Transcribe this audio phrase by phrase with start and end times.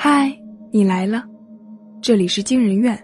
[0.00, 0.32] 嗨，
[0.70, 1.24] 你来了，
[2.00, 2.96] 这里是惊人院，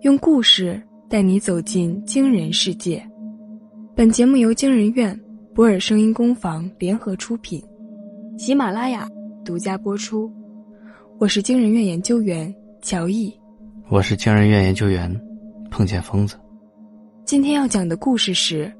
[0.00, 3.00] 用故事带你走进惊人世界。
[3.94, 5.16] 本节目由惊人院、
[5.54, 7.62] 博尔声音工坊联合出品，
[8.36, 9.08] 喜马拉雅
[9.44, 10.28] 独家播出。
[11.20, 12.52] 我是惊人院研究员
[12.82, 13.32] 乔毅，
[13.88, 15.08] 我是惊人院研究员
[15.70, 16.34] 碰见疯子。
[17.24, 18.70] 今天要讲的故事是：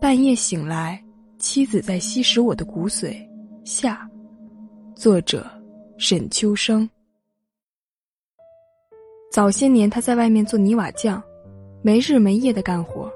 [0.00, 1.02] 半夜醒来，
[1.36, 3.16] 妻子在吸食我的骨髓。
[3.64, 4.08] 下，
[4.94, 5.44] 作者
[6.04, 6.90] 沈秋生。
[9.30, 11.22] 早些年，他在外面做泥瓦匠，
[11.80, 13.08] 没日没夜的干活，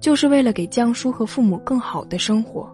[0.00, 2.68] 就是为了给江叔和父母更好的生活。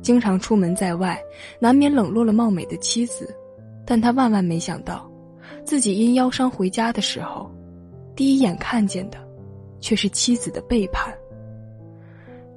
[0.00, 1.22] 经常出门在外，
[1.60, 3.28] 难免冷落了貌美的妻子，
[3.84, 5.06] 但他万万没想到，
[5.62, 7.50] 自己因腰伤回家的时候，
[8.16, 9.18] 第一眼看见的，
[9.78, 11.14] 却是妻子的背叛。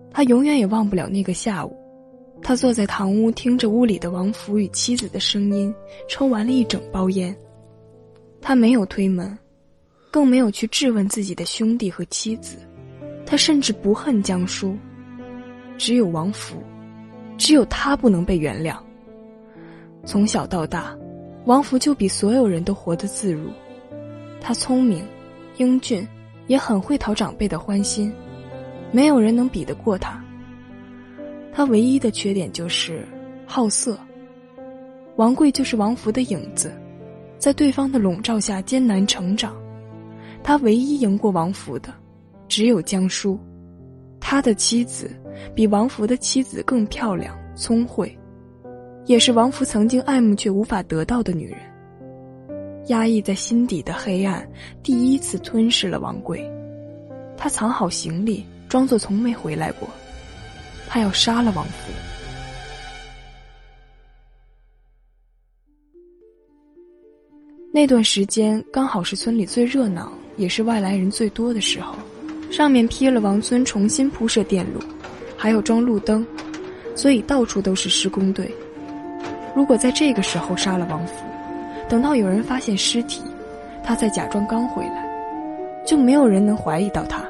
[0.10, 1.81] 他永远也忘不了那个下午。
[2.44, 5.74] 他坐在堂屋，听着屋里的王福与妻子的声音，
[6.10, 7.36] 抽完了一整包烟。
[8.42, 9.38] 他没有推门，
[10.10, 12.58] 更没有去质问自己的兄弟和妻子。
[13.26, 14.76] 他甚至不恨江叔，
[15.78, 16.58] 只有王福，
[17.38, 18.76] 只有他不能被原谅。
[20.04, 20.98] 从小到大，
[21.46, 23.48] 王福就比所有人都活得自如。
[24.42, 25.06] 他聪明、
[25.58, 26.06] 英俊，
[26.48, 28.12] 也很会讨长辈的欢心，
[28.92, 30.22] 没有人能比得过他。
[31.54, 33.06] 他唯一的缺点就是
[33.46, 33.98] 好色。
[35.18, 36.72] 王贵就是王福的影子，
[37.38, 39.56] 在对方的笼罩下艰难成长。
[40.44, 41.94] 他唯一赢过王福的，
[42.48, 43.38] 只有江叔。
[44.20, 45.12] 他的妻子
[45.54, 48.18] 比王福的妻子更漂亮、聪慧，
[49.06, 51.60] 也是王福曾经爱慕却无法得到的女人。
[52.88, 54.48] 压抑在心底的黑暗
[54.82, 56.50] 第一次吞噬了王贵。
[57.38, 59.88] 他藏好行李，装作从没回来过。
[60.94, 61.94] 他要杀了王福。
[67.72, 71.96] 那段时间刚好是村里最热闹，也是外来人最多的时候。
[72.52, 74.82] 上面批了王村重新铺设电路，
[75.38, 76.28] 还有装路灯，
[76.94, 78.54] 所以到处都是施工队。
[79.56, 81.14] 如果在这个时候杀了王福，
[81.88, 83.22] 等到有人发现尸体，
[83.82, 85.08] 他再假装刚回来，
[85.88, 87.26] 就没有人能怀疑到他。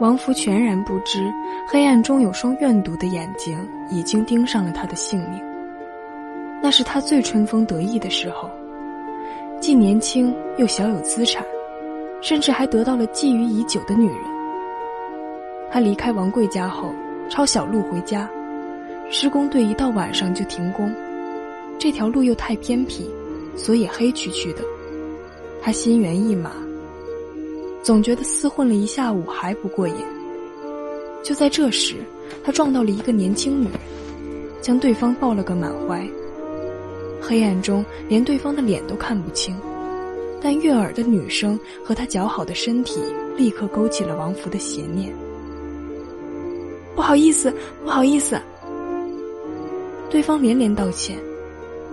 [0.00, 1.28] 王福全然不知，
[1.66, 3.58] 黑暗中有双怨毒的眼睛
[3.90, 5.42] 已经盯上了他的性命。
[6.62, 8.48] 那是他最春风得意的时候，
[9.60, 11.44] 既年轻又小有资产，
[12.20, 14.18] 甚至还得到了觊觎已久的女人。
[15.68, 16.94] 他离开王贵家后，
[17.28, 18.30] 抄小路回家，
[19.10, 20.94] 施工队一到晚上就停工，
[21.76, 23.04] 这条路又太偏僻，
[23.56, 24.62] 所以黑黢黢的。
[25.60, 26.52] 他心猿意马。
[27.88, 29.94] 总觉得厮混了一下午还不过瘾。
[31.22, 31.94] 就在这时，
[32.44, 33.72] 他撞到了一个年轻女人，
[34.60, 36.06] 将对方抱了个满怀。
[37.18, 39.56] 黑暗中，连对方的脸都看不清，
[40.38, 43.00] 但悦耳的女声和他姣好的身体
[43.38, 45.10] 立刻勾起了王福的邪念。
[46.94, 47.50] 不好意思，
[47.82, 48.38] 不好意思。
[50.10, 51.16] 对方连连道歉，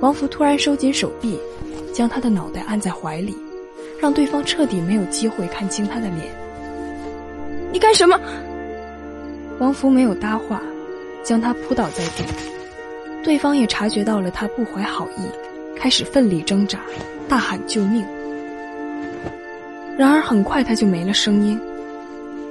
[0.02, 1.40] 王福突然收紧手臂，
[1.94, 3.34] 将他的脑袋按在怀里。
[4.06, 6.32] 让对方彻底没有机会看清他的脸。
[7.74, 8.20] 你干什么？
[9.58, 10.62] 王福没有搭话，
[11.24, 12.24] 将他扑倒在地。
[13.24, 15.28] 对方也察觉到了他不怀好意，
[15.76, 16.82] 开始奋力挣扎，
[17.28, 18.06] 大喊救命。
[19.98, 21.60] 然而很快他就没了声音。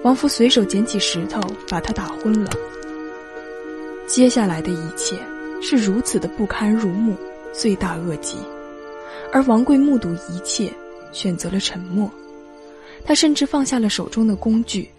[0.02, 2.50] 王福随手捡起石头，把他打昏了。
[4.08, 5.16] 接下来的一切
[5.62, 7.14] 是如此的不堪入目，
[7.52, 8.38] 罪大恶极，
[9.32, 10.68] 而王贵目睹一切。
[11.14, 12.10] 选择了沉默，
[13.06, 14.90] 他甚至放下了手中的工具，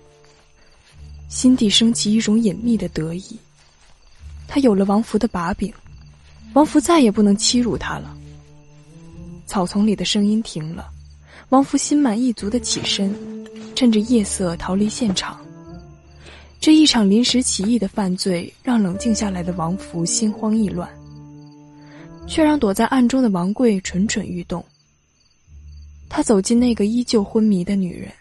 [1.29, 3.37] 心底升起一种隐秘的得意。
[4.47, 5.71] 他有了王福的把柄，
[6.53, 8.15] 王福再也不能欺辱他了。
[9.45, 10.87] 草丛里的声音停了，
[11.49, 13.13] 王福心满意足的起身，
[13.75, 15.39] 趁着夜色逃离现场。
[16.59, 20.89] 这一场临时起意的犯罪，让冷静下来的王福心慌意乱，
[22.25, 24.65] 却让躲在暗中的王贵蠢蠢欲动。
[26.09, 28.11] 他走进那个依旧昏迷的女人，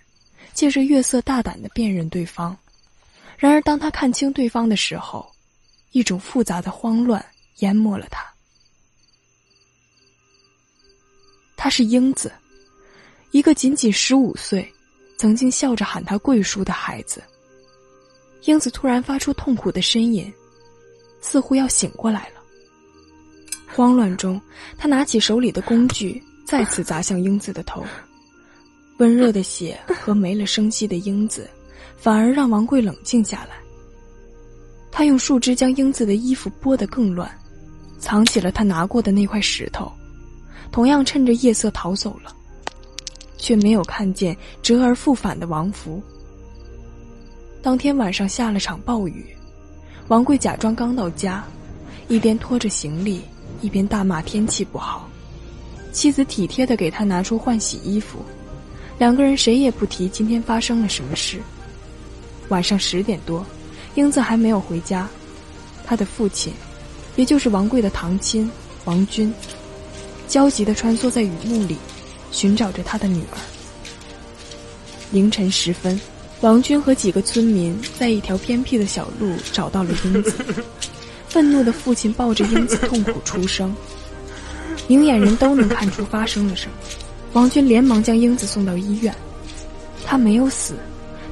[0.52, 2.56] 借着月色大胆的辨认对方。
[3.36, 5.30] 然而，当他看清对方的时候，
[5.92, 7.24] 一种复杂的慌乱
[7.58, 8.24] 淹没了他。
[11.56, 12.32] 他是英子，
[13.30, 14.70] 一个仅仅十五岁、
[15.16, 17.22] 曾经笑着喊他贵叔的孩子。
[18.44, 20.32] 英子突然发出痛苦的呻吟，
[21.20, 22.34] 似乎要醒过来了。
[23.66, 24.40] 慌乱中，
[24.76, 26.22] 他拿起手里的工具。
[26.54, 27.84] 再次砸向英子的头，
[28.98, 31.50] 温热的血和没了声息的英子，
[31.96, 33.56] 反而让王贵冷静下来。
[34.92, 37.28] 他用树枝将英子的衣服剥得更乱，
[37.98, 39.90] 藏起了他拿过的那块石头，
[40.70, 42.32] 同样趁着夜色逃走了，
[43.36, 46.00] 却没有看见折而复返的王福。
[47.64, 49.26] 当天晚上下了场暴雨，
[50.06, 51.42] 王贵假装刚到家，
[52.06, 53.22] 一边拖着行李，
[53.60, 55.10] 一边大骂天气不好。
[55.94, 58.18] 妻子体贴的给他拿出换洗衣服，
[58.98, 61.40] 两个人谁也不提今天发生了什么事。
[62.48, 63.46] 晚上十点多，
[63.94, 65.08] 英子还没有回家，
[65.86, 66.52] 他的父亲，
[67.14, 68.50] 也就是王贵的堂亲
[68.84, 69.32] 王军，
[70.26, 71.78] 焦急的穿梭在雨幕里，
[72.32, 73.38] 寻找着他的女儿。
[75.12, 75.98] 凌晨时分。
[76.40, 80.34] 王军和几个村民在一条偏僻的小路找到了英子，
[81.26, 83.74] 愤怒的父亲抱着英子痛苦出声，
[84.86, 86.76] 明眼人都能看出发生了什么。
[87.32, 89.14] 王军连忙将英子送到医院，
[90.04, 90.74] 她没有死，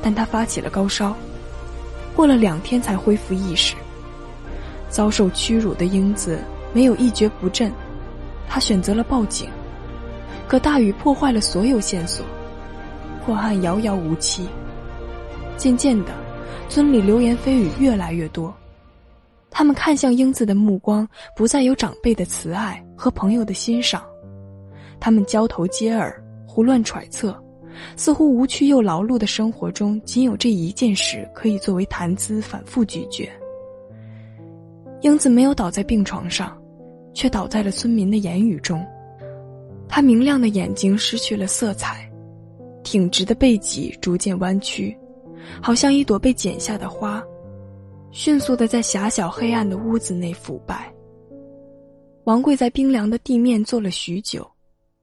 [0.03, 1.15] 但她发起了高烧，
[2.15, 3.75] 过了两天才恢复意识。
[4.91, 6.39] 遭受屈辱的英子
[6.75, 7.73] 没有一蹶不振，
[8.49, 9.49] 她选择了报警，
[10.49, 12.25] 可大雨破坏了所有线索，
[13.25, 14.49] 破案遥遥无期。
[15.57, 16.11] 渐渐的，
[16.69, 18.53] 村里流言蜚语越来越多，
[19.55, 21.07] 他们看向英子的目光
[21.37, 24.03] 不再有长辈的慈爱和朋友的欣赏，
[24.99, 27.39] 他们交头接耳，胡乱揣测，
[27.95, 33.31] 似乎无趣又劳碌的生活中仅有这一件事可以作为谈资反复咀嚼。
[35.03, 36.57] 英子没有倒在病床上，
[37.13, 38.85] 却倒在了村民的言语中，
[39.87, 42.11] 她明亮的眼睛失去了色彩，
[42.83, 44.97] 挺直的背脊逐渐弯曲。
[45.61, 47.23] 好像一朵被剪下的花，
[48.13, 50.93] 迅速的在狭小黑暗的屋子内腐败。
[52.25, 54.49] 王贵在冰凉的地面坐了许久，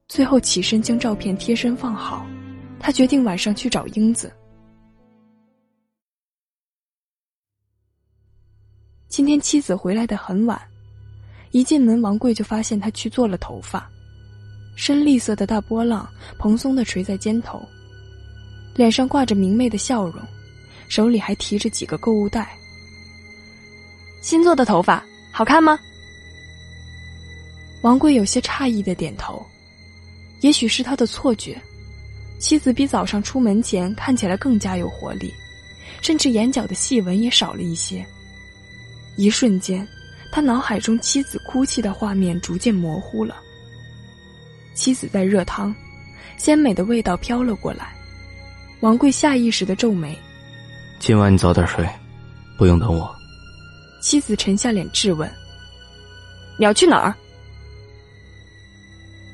[0.08, 2.26] 最后起身将照片贴身放好。
[2.80, 4.32] 他决定晚上去找英子。
[9.10, 10.62] 今天妻子回来的很晚，
[11.52, 13.90] 一进门，王贵就发现她去做了头发，
[14.78, 16.08] 深绿色的大波浪
[16.38, 17.60] 蓬松的垂在肩头。
[18.76, 20.22] 脸上挂着明媚的笑容，
[20.88, 22.56] 手里还提着几个购物袋。
[24.22, 25.80] 新做的头发好看吗？
[27.82, 29.46] 王贵有些诧异的点头，
[30.42, 31.58] 也许是他的错觉，
[32.38, 35.34] 妻子比早上出门前看起来更加有活力，
[36.02, 38.06] 甚至眼角的细纹也少了一些。
[39.16, 39.88] 一瞬间，
[40.32, 43.38] 他脑海中妻子哭泣的画面逐渐模糊了。
[44.74, 45.74] 妻子在热汤，
[46.38, 47.94] 鲜美的味道飘了过来。
[48.82, 50.18] 王贵下意识的皱眉。
[51.00, 51.88] 今晚你早点睡，
[52.58, 53.19] 不用等我。
[54.00, 55.30] 妻子沉下脸质问
[56.58, 57.16] ：“你要去哪儿？”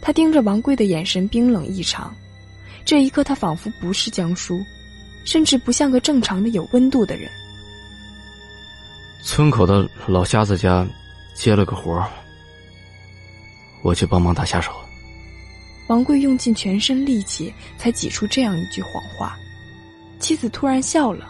[0.01, 2.15] 他盯着王贵的眼神冰冷异常，
[2.85, 4.59] 这一刻他仿佛不是江叔，
[5.25, 7.29] 甚至不像个正常的有温度的人。
[9.23, 10.87] 村口的老瞎子家
[11.33, 12.07] 接了个活儿，
[13.83, 14.71] 我去帮忙打下手。
[15.87, 19.37] 王贵用尽全身力气，才挤出这样一句谎话。
[20.19, 21.27] 妻子突然笑了，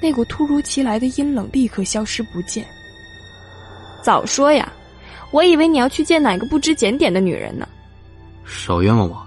[0.00, 2.66] 那股突如其来的阴冷立刻消失不见。
[4.02, 4.72] 早说呀，
[5.30, 7.68] 我以为你要去见哪个不知检点的女人呢。
[8.44, 9.26] 少冤枉我。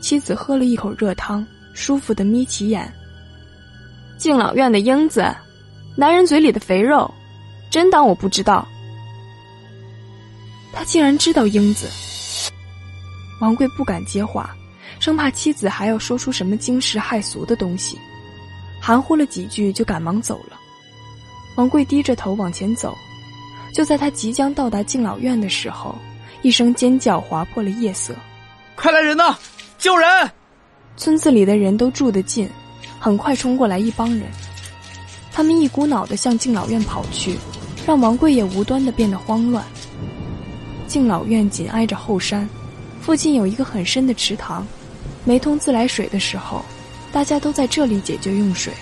[0.00, 2.92] 妻子喝了一口热汤，舒服的眯起眼。
[4.16, 5.24] 敬老院的英子，
[5.96, 7.12] 男人嘴里的肥肉，
[7.70, 8.66] 真当我不知道？
[10.72, 11.88] 他竟然知道英子。
[13.40, 14.56] 王贵不敢接话，
[15.00, 17.98] 生怕妻子还要说出什么惊世骇俗的东西，
[18.84, 20.58] 含糊了几句就赶忙走了。
[21.54, 22.92] 王贵低着头往前走，
[23.72, 25.94] 就在他即将到达敬老院的时候，
[26.42, 28.12] 一声尖叫划破了夜色
[28.74, 29.38] ：“快来人呐，
[29.78, 30.08] 救人！”
[30.98, 32.50] 村子里的人都住得近，
[32.98, 34.22] 很快冲过来一帮人，
[35.32, 37.36] 他们一股脑的向敬老院跑去，
[37.86, 39.64] 让王贵也无端的变得慌乱。
[40.88, 42.48] 敬老院紧挨着后山。
[43.00, 44.66] 附近有一个很深的池塘，
[45.24, 46.64] 没通自来水的时候，
[47.12, 48.72] 大家都在这里解决用水。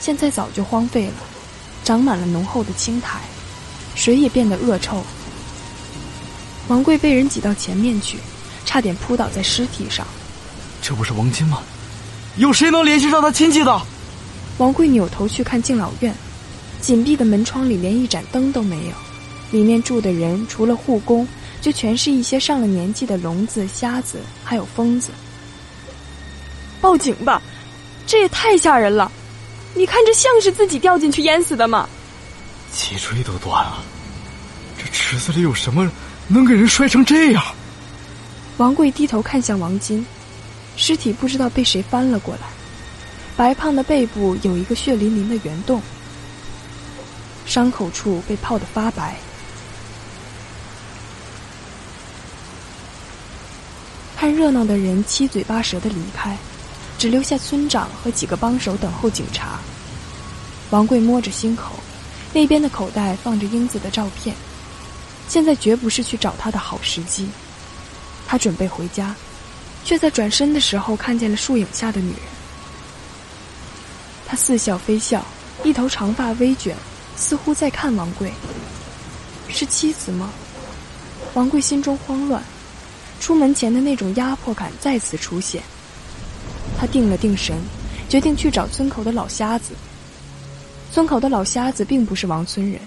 [0.00, 1.14] 现在早就荒废了，
[1.84, 3.20] 长满了浓厚的青苔，
[3.94, 5.04] 水也变得恶臭。
[6.68, 8.18] 王贵被人挤到前面去，
[8.64, 10.06] 差点扑倒在尸体上。
[10.80, 11.62] 这不是王金吗？
[12.36, 13.82] 有谁能联系上他亲戚的？
[14.58, 16.14] 王贵扭头去看敬老院，
[16.80, 18.92] 紧闭的门窗里连一盏灯都没有，
[19.50, 21.28] 里面住的人除了护工。
[21.58, 25.10] 就全是一些上了年纪的聋子、瞎子，还有疯子。
[26.80, 27.42] 报警吧，
[28.06, 29.10] 这也太吓人了！
[29.74, 31.88] 你看这像是自己掉进去淹死的吗？
[32.72, 33.82] 脊椎都断了，
[34.78, 35.90] 这池子里有什么
[36.28, 37.44] 能给人摔成这样？
[38.58, 40.04] 王贵低头看向王金，
[40.76, 42.42] 尸体不知道被谁翻了过来，
[43.36, 45.82] 白胖的背部有一个血淋淋的圆洞，
[47.44, 49.16] 伤口处被泡得发白。
[54.16, 56.34] 看热闹的人七嘴八舌的离开，
[56.98, 59.58] 只留下村长和几个帮手等候警察。
[60.70, 61.72] 王贵摸着心口，
[62.32, 64.34] 那边的口袋放着英子的照片，
[65.28, 67.28] 现在绝不是去找她的好时机。
[68.26, 69.14] 他准备回家，
[69.84, 72.20] 却在转身的时候看见了树影下的女人。
[74.26, 75.24] 他似笑非笑，
[75.62, 76.74] 一头长发微卷，
[77.16, 78.32] 似乎在看王贵。
[79.48, 80.30] 是妻子吗？
[81.34, 82.42] 王贵心中慌乱，
[83.20, 85.62] 出门前的那种压迫感再次出现。
[86.76, 87.56] 他定了定神，
[88.08, 89.74] 决定去找村口的老瞎子。
[90.92, 92.80] 村口的老瞎子并不是王村人，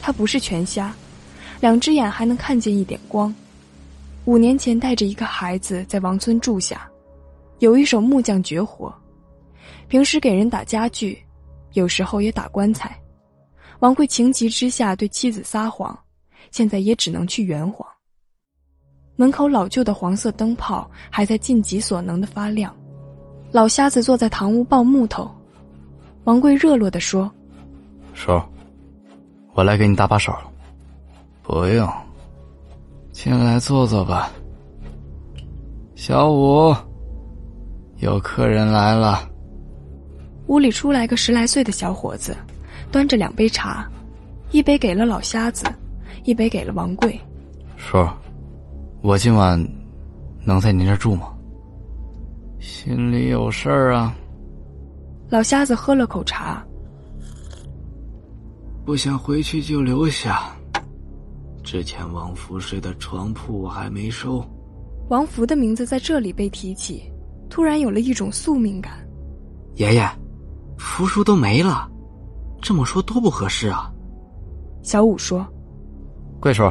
[0.00, 0.94] 他不是全瞎，
[1.60, 3.34] 两只眼还能看见一点光。
[4.24, 6.88] 五年前带着一个孩子在王村住下，
[7.60, 8.92] 有一手木匠绝活，
[9.88, 11.18] 平时给人打家具，
[11.72, 12.98] 有时候也打棺材。
[13.78, 15.96] 王贵情急之下对妻子撒谎。
[16.50, 17.86] 现在也只能去圆谎。
[19.16, 22.74] 门口老旧的黄色灯泡还在尽己所能的发亮，
[23.50, 25.30] 老瞎子坐在堂屋抱木头。
[26.24, 27.30] 王贵热络地说
[28.14, 28.40] ：“叔，
[29.54, 30.34] 我来给你搭把手。
[31.42, 31.90] ”“不用，
[33.12, 34.30] 进来坐坐吧。”
[35.96, 36.74] 小五，
[37.96, 39.28] 有客人来了。
[40.48, 42.36] 屋里出来个十来岁的小伙子，
[42.92, 43.88] 端着两杯茶，
[44.50, 45.64] 一杯给了老瞎子。
[46.24, 47.18] 一杯给了王贵，
[47.76, 48.06] 叔，
[49.00, 49.58] 我今晚
[50.44, 51.32] 能在您这住吗？
[52.58, 54.14] 心里有事儿啊。
[55.30, 56.64] 老瞎子喝了口茶，
[58.84, 60.54] 不想回去就留下。
[61.62, 64.42] 之前王福睡的床铺我还没收。
[65.10, 67.02] 王福的名字在这里被提起，
[67.50, 68.92] 突然有了一种宿命感。
[69.74, 70.08] 爷爷，
[70.78, 71.88] 福叔都没了，
[72.62, 73.92] 这么说多不合适啊。
[74.82, 75.46] 小五说。
[76.40, 76.70] 贵叔，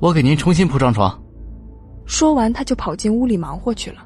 [0.00, 1.16] 我给您重新铺张床。
[2.04, 4.04] 说完，他就跑进屋里忙活去了。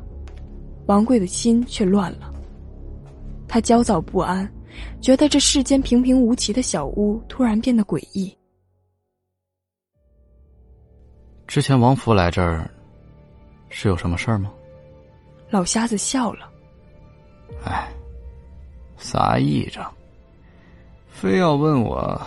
[0.88, 2.32] 王贵的心却乱了，
[3.46, 4.50] 他焦躁不安，
[5.02, 8.34] 觉得这世间平平无奇的小屋突然变得诡异。
[11.46, 12.70] 之前王福来这儿，
[13.68, 14.50] 是有什么事儿吗？
[15.50, 16.50] 老瞎子笑了。
[17.66, 17.86] 哎，
[18.96, 19.84] 撒癔症，
[21.06, 22.18] 非要问我。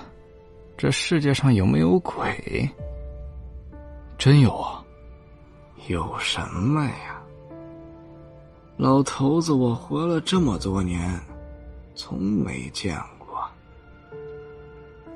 [0.77, 2.69] 这世界上有没有鬼？
[4.19, 4.85] 真有啊！
[5.87, 7.10] 有什么呀？
[8.81, 11.07] 老头子，我活了这么多年，
[11.93, 13.47] 从没见过。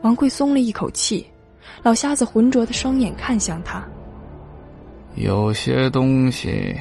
[0.04, 1.26] 王贵松了一口气，
[1.82, 3.84] 老瞎子浑浊的双眼看向他。
[5.16, 6.80] 有些东西，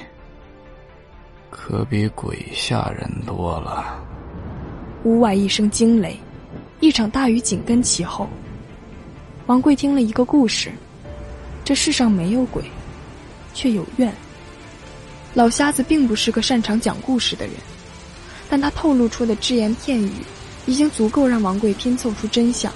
[1.48, 4.04] 可比鬼吓人多了。
[5.04, 6.14] 屋外一声惊雷，
[6.80, 8.28] 一场大雨紧跟其后。
[9.46, 10.70] 王贵听了一个故事，
[11.64, 12.62] 这世上没有鬼，
[13.54, 14.14] 却有怨。
[15.34, 17.54] 老瞎子并不是个擅长讲故事的人，
[18.48, 20.12] 但他透露出的只言片语，
[20.64, 22.72] 已经足够让王贵拼凑出真相。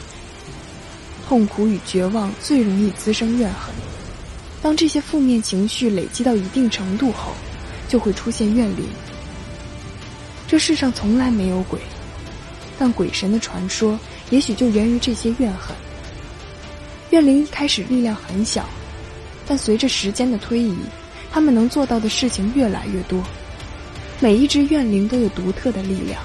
[1.29, 3.73] 痛苦与绝望最容易滋生怨恨，
[4.61, 7.33] 当这些负面情绪累积到一定程度后，
[7.87, 8.85] 就会出现怨灵。
[10.49, 11.79] 这世上从来没有鬼，
[12.77, 13.97] 但鬼神的传说
[14.31, 15.77] 也许就源于这些怨恨。
[17.11, 18.69] 怨灵一开始力量很小，
[19.47, 20.75] 但随着时间的推移，
[21.38, 23.23] 他们能做到的事情越来越多。
[24.18, 26.21] 每一只怨灵都有独特的力量，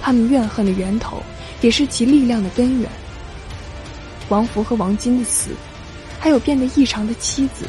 [0.00, 1.22] 他们怨恨的源头
[1.60, 2.90] 也是其力量的根源。
[4.30, 5.50] 王福和王金的死，
[6.18, 7.66] 还有变得异常的妻子，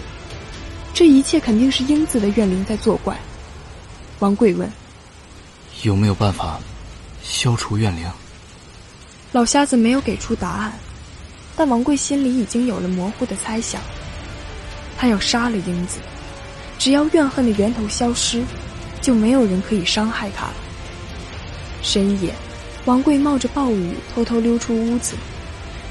[0.94, 3.20] 这一切肯定是英子的怨灵在作怪。
[4.20, 4.72] 王贵问
[5.84, 6.58] ：“有没有办法
[7.22, 8.10] 消除怨灵？”
[9.34, 10.72] 老瞎子没有给出答案。
[11.58, 13.82] 但王贵心里已经有了模糊的猜想，
[14.98, 16.00] 他要杀了英子，
[16.80, 18.42] 只要怨恨的源头消失，
[19.02, 20.54] 就没有人可以伤害他了。
[21.84, 22.34] 深夜，
[22.86, 25.16] 王贵冒着暴雨偷偷溜出屋子，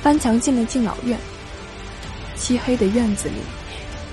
[0.03, 1.19] 翻墙进了敬老院。
[2.37, 3.35] 漆黑的院子里，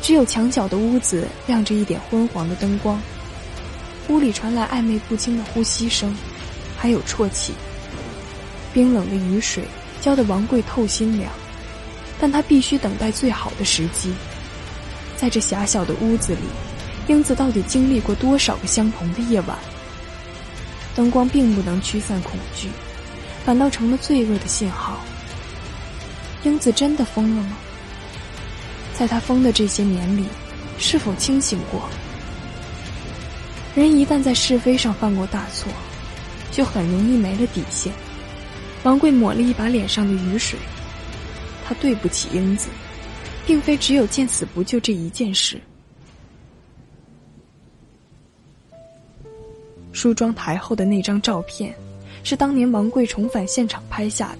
[0.02, 3.02] 只有墙角的屋子亮着一点昏黄的灯光，
[4.10, 6.14] 屋里传来暧昧不清的呼吸声，
[6.78, 7.54] 还有啜泣。
[8.74, 9.64] 冰冷的雨水
[10.02, 11.32] 浇得王贵透心凉。
[12.18, 14.14] 但他必须等待最好的时机。
[15.18, 16.42] 在这狭小的屋子里，
[17.08, 19.58] 英子到底经历过多少个相同的夜晚？
[20.96, 22.70] 灯光并不能驱散恐惧，
[23.46, 25.00] 反倒成了罪恶的信号。
[26.44, 27.58] 英子真的疯了吗？
[28.94, 30.26] 在他疯的这些年里，
[30.78, 31.90] 是否清醒过？
[33.74, 35.70] 人一旦在是非上犯过大错，
[36.52, 37.92] 就很容易没了底线。
[38.84, 40.58] 王贵抹了一把脸上的雨水。
[41.68, 42.68] 他对不起英子，
[43.46, 45.62] 并非只有见死不救这一件事。
[49.92, 51.74] 梳妆台后的那张照片，
[52.24, 54.36] 是当年王贵重返现场拍下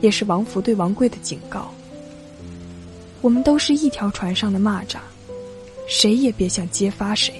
[0.00, 1.72] 也是王福对王贵的警告。
[3.22, 4.98] 我们都是一条船上的蚂蚱，
[5.88, 7.34] 谁也别想揭发谁。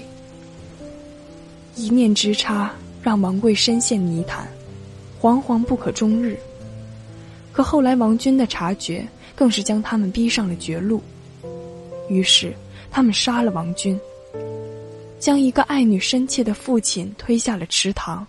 [1.75, 4.47] 一念之差，让王贵深陷泥潭，
[5.21, 6.39] 惶惶不可终日。
[7.51, 9.05] 可后来王军的察觉。
[9.37, 10.99] 更是将他们逼上了绝路。
[12.09, 12.51] 于是，
[12.89, 13.99] 他们杀了王军，
[15.19, 18.25] 将一个爱女深切的父亲推下了池塘，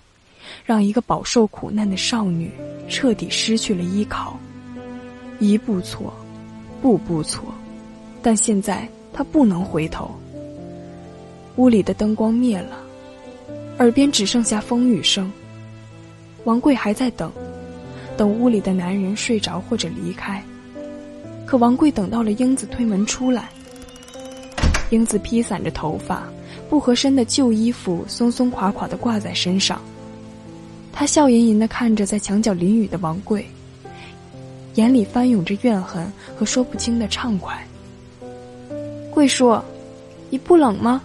[0.66, 2.50] 让一个饱受苦难的少女
[2.90, 4.38] 彻底失去了依靠。
[5.38, 6.12] 一步错，
[6.82, 7.54] 步步错，
[8.20, 10.14] 但现在他不能回头。
[11.56, 12.76] 屋里的灯光灭了，
[13.78, 15.32] 耳边只剩下风雨声。
[16.44, 17.32] 王贵还在等，
[18.16, 20.42] 等屋里的男人睡着或者离开。
[21.48, 23.48] 可王贵等到了英子推门出来。
[24.90, 26.28] 英子披散着头发，
[26.68, 29.80] 不合身的旧衣服松松垮垮的挂在身上。
[30.92, 33.46] 她笑吟吟的看着在墙角淋雨的王贵，
[34.74, 37.66] 眼里翻涌着怨恨和说不清的畅快。
[39.10, 39.58] 贵叔，
[40.28, 41.00] 你不冷吗？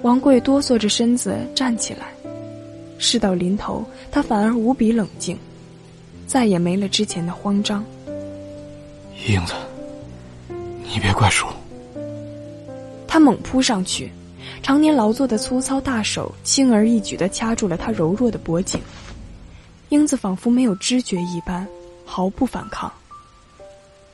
[0.00, 2.06] 王贵哆嗦着身子站起来，
[2.96, 5.36] 事到临头，他反而无比冷静，
[6.26, 7.84] 再也没了之前的慌张。
[9.26, 9.52] 英子，
[10.82, 11.46] 你别怪叔。
[13.06, 14.10] 他猛扑上去，
[14.62, 18.80] 常年劳作的粗糙大手轻而易举地掐住了他柔弱的脖颈。
[19.90, 21.66] 英子仿佛没有知觉一般，
[22.04, 22.90] 毫不反抗。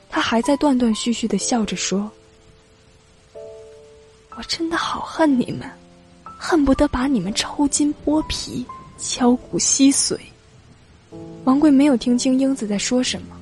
[0.09, 2.09] 他还在断断续续地笑着说
[4.35, 5.69] ：“我真的好恨你们，
[6.23, 8.65] 恨不得把你们抽筋剥皮、
[8.97, 10.17] 敲骨吸髓。”
[11.45, 13.36] 王贵没有听清英子在说什么，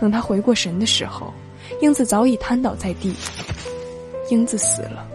[0.00, 1.32] 等他回过神的时候，
[1.82, 3.14] 英子早已瘫倒在地。
[4.30, 5.06] 英子死了，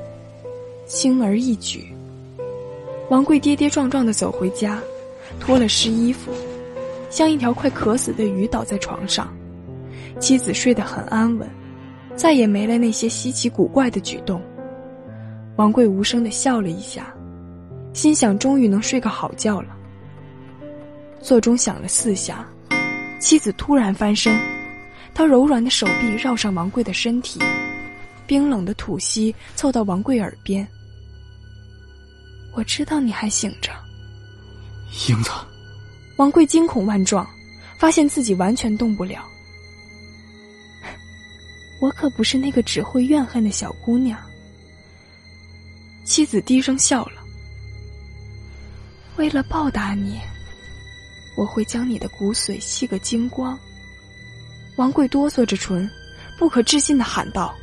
[0.85, 1.91] 轻而易举。
[3.09, 4.79] 王贵跌跌撞撞的走回家，
[5.39, 6.31] 脱了湿衣服，
[7.09, 9.27] 像一条快渴死的鱼倒在床上。
[10.19, 11.49] 妻子睡得很安稳，
[12.15, 14.41] 再也没了那些稀奇古怪的举动。
[15.55, 17.13] 王贵无声的笑了一下，
[17.93, 19.69] 心想终于能睡个好觉了。
[21.21, 22.45] 座钟响了四下，
[23.19, 24.37] 妻子突然翻身，
[25.15, 27.39] 她柔软的手臂绕上王贵的身体。
[28.27, 30.67] 冰冷的吐息凑到王贵耳边。
[32.53, 33.71] 我知道你还醒着，
[35.07, 35.29] 英子。
[36.17, 37.27] 王贵惊恐万状，
[37.77, 39.23] 发现自己完全动不了。
[41.79, 44.19] 我可不是那个只会怨恨的小姑娘。
[46.03, 47.21] 妻子低声笑了。
[49.17, 50.19] 为了报答你，
[51.37, 53.57] 我会将你的骨髓吸个精光。
[54.75, 55.89] 王贵哆嗦着唇，
[56.37, 57.55] 不可置信的喊道。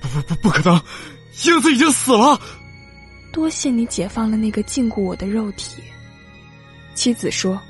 [0.00, 0.80] 不不不，不可能！
[1.44, 2.40] 英子已经死了。
[3.32, 5.82] 多谢你解放了那个禁锢我的肉体。
[6.94, 7.60] 妻子说：“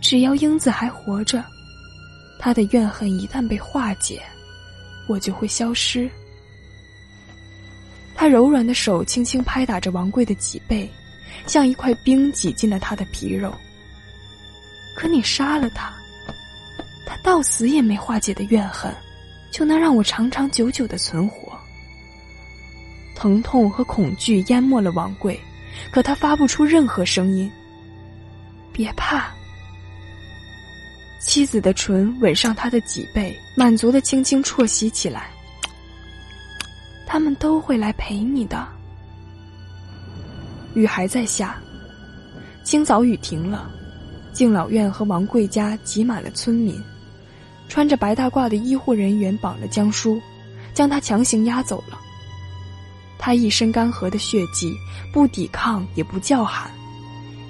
[0.00, 1.44] 只要英子还活着，
[2.38, 4.20] 她的怨恨一旦被化解，
[5.08, 6.10] 我就会消失。”
[8.18, 10.90] 他柔软的手轻轻拍打着王贵的脊背，
[11.46, 13.54] 像一块冰挤进了他的皮肉。
[14.96, 15.92] 可你杀了他，
[17.06, 18.92] 他到死也没化解的怨恨，
[19.50, 21.56] 就能让我长长久久的存活。
[23.14, 25.40] 疼痛和恐惧淹没了王贵，
[25.90, 27.50] 可他发不出任何声音。
[28.72, 29.32] 别怕，
[31.18, 35.30] 妻子的唇吻上他的脊背，满足的轻轻啜吸起来。
[37.06, 38.68] 他们都会来陪你的。
[40.74, 41.56] 雨还在下，
[42.64, 43.70] 清早雨停了，
[44.32, 46.78] 敬老院和王贵家挤满了村民，
[47.68, 50.20] 穿着白大褂的医护人员绑了江叔，
[50.72, 51.98] 将他强行押走了。
[53.18, 54.76] 他一身干涸的血迹，
[55.12, 56.70] 不抵抗也不叫喊，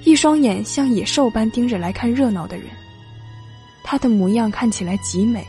[0.03, 2.67] 一双眼像野兽般盯着来看热闹的人。
[3.83, 5.45] 他的模样看起来极美，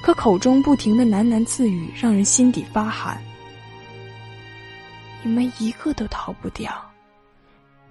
[0.00, 3.20] 可口中不停的喃喃自语让人心底发寒。
[5.22, 6.72] 你们一个都逃不掉，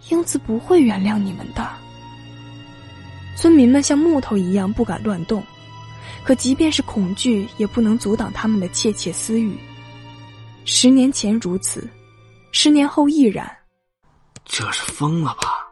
[0.10, 1.68] 英子不会原谅你们的。
[3.36, 5.44] 村民们像木头一样不敢乱动，
[6.24, 9.58] 可即便是恐惧，也不能阻挡他们的窃窃私语。
[10.66, 11.88] 十年前如此，
[12.52, 13.50] 十年后亦然。
[14.46, 15.72] 这是疯了吧？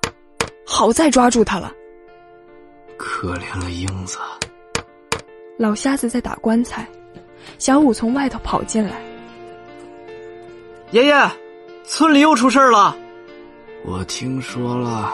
[0.65, 1.71] 好在抓住他了。
[2.97, 4.17] 可怜了英子。
[5.57, 6.87] 老瞎子在打棺材，
[7.57, 9.01] 小五从外头跑进来。
[10.91, 11.31] 爷爷，
[11.85, 12.95] 村里又出事了。
[13.85, 15.13] 我听说了。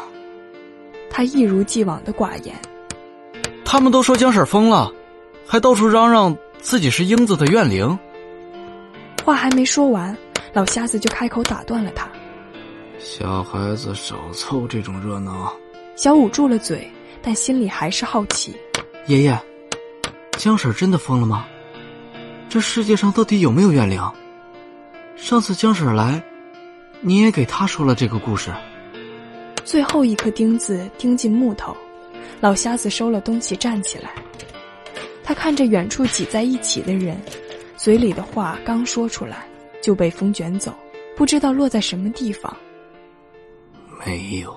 [1.09, 2.55] 他一如既往的寡言。
[3.65, 4.91] 他们都说江婶疯了，
[5.51, 7.99] 还到处嚷嚷自己是英子的怨灵。
[9.25, 10.15] 话还没说完，
[10.53, 12.09] 老瞎子就开口打断了他
[12.97, 15.53] ：“小孩子少凑这种热闹。
[15.97, 16.89] 小五住了嘴，
[17.21, 18.55] 但心里还是好奇。
[19.07, 19.37] 爷爷，
[20.37, 21.45] 江婶真的疯了吗？
[22.47, 24.01] 这世界上到底有没有怨灵？
[25.17, 26.23] 上次江婶来，
[27.01, 28.53] 你也给她说了这个故事。
[29.65, 31.75] 最后一颗钉子钉进木头，
[32.39, 34.11] 老瞎子收了东西站起来。
[35.31, 37.15] 他看着远处挤在一起的人，
[37.77, 39.47] 嘴里的话刚说出来，
[39.81, 40.73] 就被风卷走，
[41.15, 42.53] 不知道落在什么地方。
[44.05, 44.53] 没有。